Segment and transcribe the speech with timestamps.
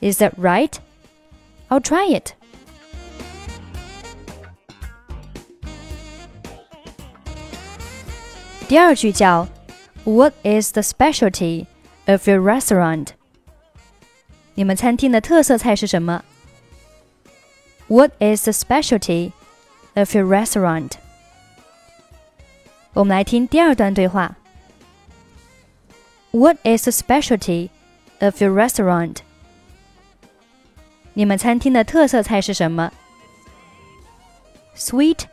[0.00, 0.78] Is that right?
[1.68, 2.34] I'll try it.
[8.68, 9.46] 第二句叫
[10.04, 11.66] What is the specialty
[12.06, 13.08] of your restaurant.
[14.54, 16.24] 你们餐厅的特色菜是什么？
[17.88, 19.32] What is the specialty
[19.94, 20.92] of your restaurant?
[22.94, 24.36] 我们来听第二段对话。
[26.30, 27.70] What is the specialty
[28.20, 29.18] of your restaurant?
[31.14, 32.90] 你们餐厅的特色菜是什么？
[34.74, 35.24] Sweet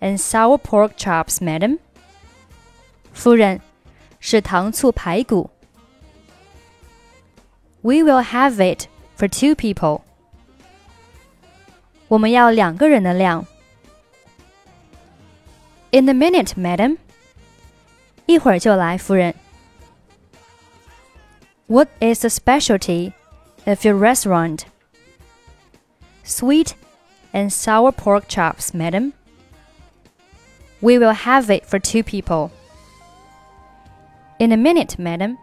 [0.00, 1.78] and sour pork chops, madam.
[3.12, 3.60] 夫人，
[4.20, 5.50] 是糖醋排骨。
[7.82, 10.02] we will have it for two people.
[12.08, 13.46] 我们要两个人的量。
[15.90, 16.98] In a minute, madam.
[18.26, 19.34] 一会儿就来，夫人。
[21.66, 23.12] What is the specialty
[23.66, 24.62] of your restaurant?
[26.24, 26.74] Sweet
[27.32, 29.12] and sour pork chops, madam.
[30.80, 32.50] We will have it for two people.
[34.38, 35.36] In a minute, madam.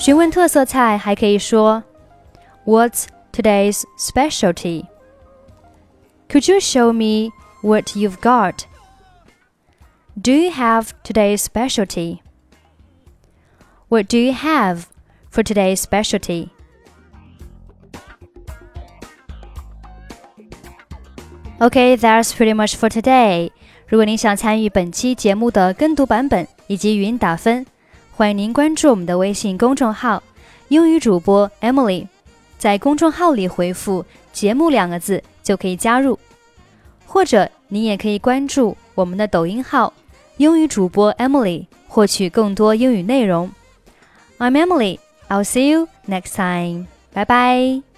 [0.00, 1.82] 询问特色菜还可以说
[2.64, 4.86] "What's today's specialty?"
[6.28, 7.32] Could you show me
[7.62, 8.64] what you've got?
[10.20, 12.20] Do you have today's specialty?
[13.88, 14.86] What do you have
[15.30, 16.50] for today's specialty?
[21.60, 23.50] Okay, that's pretty much for today.
[23.88, 27.64] 如果您想参与本期节目的跟读版本以及语音打分。
[28.21, 30.21] 欢迎您关注我们的微信公众号
[30.69, 32.05] “英语主播 Emily”，
[32.59, 36.19] 在公众号里回复“节目”两个字就可以加入。
[37.03, 39.91] 或者您也可以关注我们的抖音号
[40.37, 43.49] “英语主播 Emily”，获取更多英语内容。
[44.37, 44.99] I'm Emily.
[45.27, 46.85] I'll see you next time.
[47.15, 47.90] Bye bye.